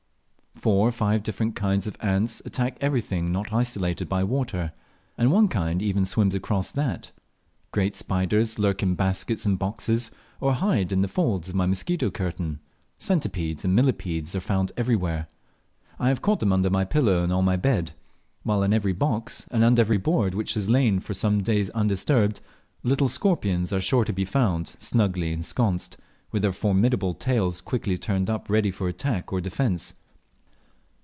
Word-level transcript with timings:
Four 0.57 0.87
or 0.89 0.91
five 0.91 1.23
different 1.23 1.55
kinds 1.55 1.87
of 1.87 1.97
ants 2.01 2.39
attack 2.45 2.77
everything 2.81 3.31
not 3.31 3.51
isolated 3.51 4.07
by 4.07 4.23
water, 4.23 4.73
and 5.17 5.31
one 5.31 5.47
kind 5.47 5.81
even 5.81 6.05
swims 6.05 6.35
across 6.35 6.69
that; 6.73 7.11
great 7.71 7.95
spiders 7.95 8.59
lurk 8.59 8.83
in 8.83 8.93
baskets 8.93 9.43
and 9.43 9.57
boxes, 9.57 10.11
or 10.39 10.53
hide 10.53 10.91
in 10.91 11.01
the 11.01 11.07
folds 11.07 11.49
of 11.49 11.55
my 11.55 11.65
mosquito 11.65 12.11
curtain; 12.11 12.59
centipedes 12.99 13.65
and 13.65 13.75
millepedes 13.75 14.35
are 14.35 14.39
found 14.41 14.71
everywhere. 14.77 15.27
I 15.97 16.09
have 16.09 16.21
caught 16.21 16.39
them 16.41 16.53
under 16.53 16.69
my 16.69 16.83
pillow 16.85 17.23
and 17.23 17.33
on 17.33 17.43
my 17.45 17.55
bead; 17.55 17.93
while 18.43 18.61
in 18.61 18.71
every 18.73 18.93
box, 18.93 19.47
and 19.49 19.63
under 19.63 19.81
every 19.81 19.99
hoard 20.01 20.35
which 20.35 20.53
has 20.53 20.69
lain 20.69 20.99
for 20.99 21.15
some 21.15 21.41
days 21.41 21.71
undisturbed, 21.71 22.39
little 22.83 23.07
scorpions 23.09 23.73
are 23.73 23.81
sure 23.81 24.03
to 24.05 24.13
be 24.13 24.25
found 24.25 24.75
snugly 24.77 25.31
ensconced, 25.33 25.97
with 26.31 26.43
their 26.43 26.53
formidable 26.53 27.15
tails 27.15 27.61
quickly 27.61 27.97
turned 27.97 28.29
up 28.29 28.47
ready 28.47 28.69
for 28.69 28.87
attack 28.87 29.33
or 29.33 29.41
defence. 29.41 29.95